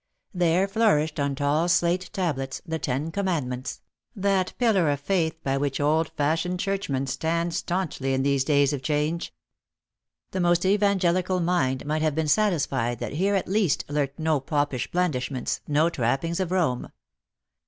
There 0.33 0.67
flourished, 0.67 1.19
on 1.19 1.35
tall 1.35 1.67
slate 1.69 2.09
tablets, 2.11 2.59
the 2.65 2.79
Ten 2.79 3.11
Commandments; 3.11 3.81
that 4.15 4.55
pillar 4.57 4.89
of 4.89 4.99
faith 4.99 5.37
by 5.43 5.57
which 5.57 5.79
old 5.79 6.09
fashioned 6.17 6.59
churchmen 6.59 7.05
stand 7.05 7.53
stanchly 7.53 8.11
in 8.15 8.23
these 8.23 8.43
days 8.43 8.73
of 8.73 8.81
change. 8.81 9.31
The 10.31 10.39
most 10.39 10.65
evangelical 10.65 11.39
mind 11.39 11.85
might 11.85 12.01
have 12.01 12.15
been 12.15 12.27
satisfied 12.27 12.97
that 12.97 13.13
here 13.13 13.35
at 13.35 13.47
least 13.47 13.85
lurked 13.89 14.17
no 14.17 14.39
popish 14.39 14.89
blandishments, 14.89 15.61
no 15.67 15.87
trappings 15.87 16.39
of 16.39 16.51
Rome. 16.51 16.91